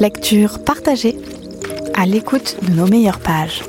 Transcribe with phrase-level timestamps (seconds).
[0.00, 1.18] Lecture partagée
[1.92, 3.62] à l'écoute de nos meilleures pages.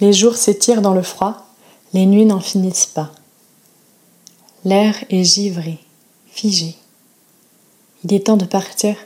[0.00, 1.46] Les jours s'étirent dans le froid,
[1.92, 3.12] les nuits n'en finissent pas.
[4.64, 5.78] L'air est givré,
[6.30, 6.74] figé.
[8.02, 8.96] Il est temps de partir,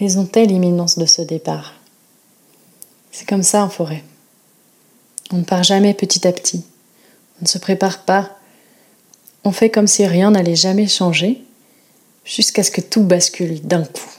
[0.00, 1.74] mais ont-elles l'imminence de ce départ
[3.10, 4.04] C'est comme ça en forêt.
[5.32, 6.64] On ne part jamais petit à petit.
[7.40, 8.30] On ne se prépare pas.
[9.42, 11.42] On fait comme si rien n'allait jamais changer,
[12.26, 14.10] jusqu'à ce que tout bascule d'un coup.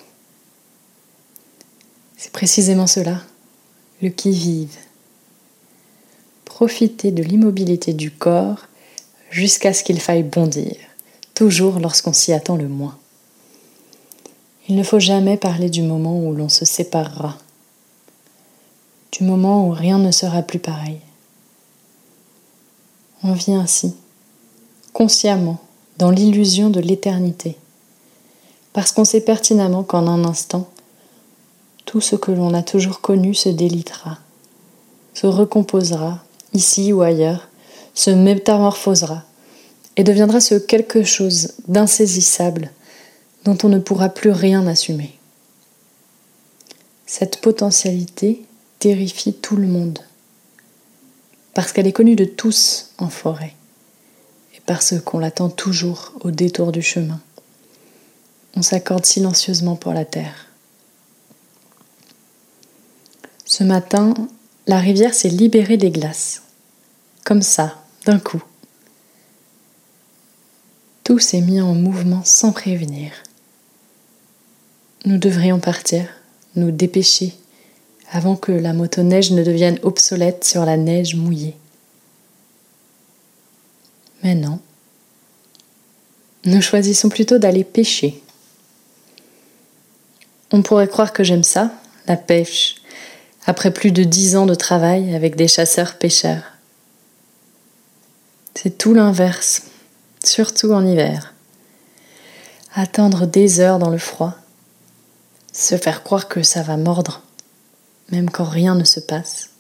[2.16, 3.22] C'est précisément cela,
[4.02, 4.76] le qui-vive.
[6.46, 8.66] Profiter de l'immobilité du corps
[9.30, 10.76] jusqu'à ce qu'il faille bondir,
[11.36, 12.98] toujours lorsqu'on s'y attend le moins.
[14.70, 17.38] Il ne faut jamais parler du moment où l'on se séparera,
[19.12, 21.00] du moment où rien ne sera plus pareil.
[23.24, 23.96] On vit ainsi,
[24.94, 25.60] consciemment,
[25.98, 27.58] dans l'illusion de l'éternité,
[28.78, 30.70] parce qu'on sait pertinemment qu'en un instant,
[31.86, 34.20] tout ce que l'on a toujours connu se délitera,
[35.16, 37.50] se recomposera, ici ou ailleurs,
[37.96, 39.24] se métamorphosera,
[39.96, 42.70] et deviendra ce quelque chose d'insaisissable
[43.46, 45.18] dont on ne pourra plus rien assumer.
[47.08, 48.46] Cette potentialité
[48.78, 49.98] terrifie tout le monde,
[51.56, 53.56] parce qu'elle est connue de tous en forêt,
[54.56, 57.20] et parce qu'on l'attend toujours au détour du chemin.
[58.58, 60.48] On s'accorde silencieusement pour la terre.
[63.46, 64.16] Ce matin,
[64.66, 66.42] la rivière s'est libérée des glaces,
[67.24, 68.44] comme ça, d'un coup.
[71.04, 73.12] Tout s'est mis en mouvement sans prévenir.
[75.06, 76.08] Nous devrions partir,
[76.56, 77.36] nous dépêcher,
[78.10, 81.56] avant que la motoneige ne devienne obsolète sur la neige mouillée.
[84.24, 84.60] Mais non.
[86.46, 88.24] Nous choisissons plutôt d'aller pêcher.
[90.58, 91.72] On pourrait croire que j'aime ça,
[92.08, 92.78] la pêche,
[93.46, 96.42] après plus de dix ans de travail avec des chasseurs-pêcheurs.
[98.56, 99.66] C'est tout l'inverse,
[100.24, 101.36] surtout en hiver.
[102.74, 104.34] Attendre des heures dans le froid,
[105.54, 107.22] se faire croire que ça va mordre,
[108.10, 109.52] même quand rien ne se passe.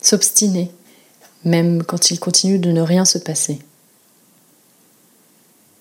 [0.00, 0.72] S'obstiner,
[1.44, 3.58] même quand il continue de ne rien se passer.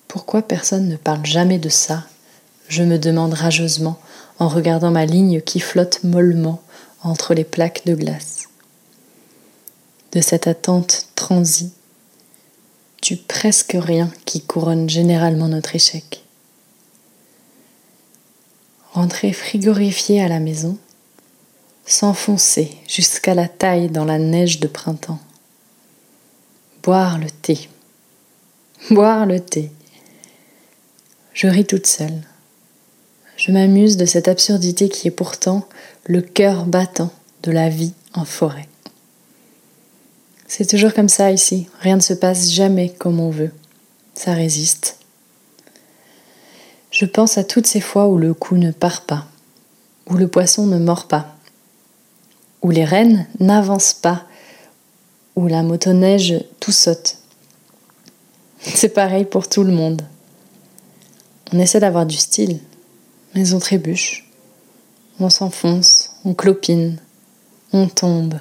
[0.09, 2.03] Pourquoi personne ne parle jamais de ça?
[2.67, 4.00] Je me demande rageusement
[4.39, 6.61] en regardant ma ligne qui flotte mollement
[7.03, 8.50] entre les plaques de glace.
[10.11, 11.72] De cette attente transie,
[13.01, 16.23] du presque rien qui couronne généralement notre échec
[18.97, 20.75] rentrer frigorifié à la maison,
[21.85, 25.19] s'enfoncer jusqu'à la taille dans la neige de printemps,
[26.81, 27.69] boire le thé,
[28.89, 29.72] boire le thé.
[31.34, 32.23] Je ris toute seule.
[33.38, 35.66] Je m'amuse de cette absurdité qui est pourtant
[36.06, 37.12] le cœur battant
[37.44, 38.68] de la vie en forêt.
[40.48, 43.52] C'est toujours comme ça ici, rien ne se passe jamais comme on veut.
[44.16, 44.97] Ça résiste,
[46.90, 49.28] je pense à toutes ces fois où le coup ne part pas,
[50.09, 51.36] où le poisson ne mord pas,
[52.64, 54.26] où les rennes n'avancent pas,
[55.36, 57.18] où la motoneige tout saute.
[58.62, 60.02] C'est pareil pour tout le monde.
[61.53, 62.59] On essaie d'avoir du style,
[63.38, 64.25] mais on trébuche.
[65.20, 66.98] On s'enfonce, on clopine,
[67.72, 68.40] on tombe,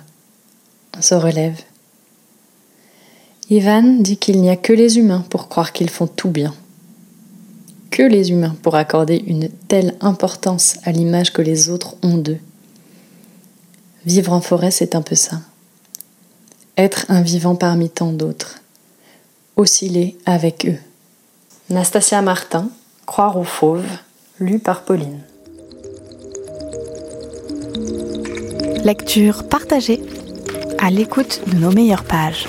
[0.97, 1.61] on se relève.
[3.51, 6.55] Ivan dit qu'il n'y a que les humains pour croire qu'ils font tout bien
[7.91, 12.41] que les humains pour accorder une telle importance à l'image que les autres ont d'eux.
[14.05, 15.41] Vivre en forêt, c'est un peu ça.
[16.77, 18.61] Être un vivant parmi tant d'autres.
[19.57, 20.77] Osciller avec eux.
[21.71, 22.69] Nastasia Martin,
[23.07, 23.99] Croire aux fauves,
[24.41, 25.21] lu par Pauline.
[28.85, 30.01] Lecture partagée
[30.79, 32.47] à l'écoute de nos meilleures pages.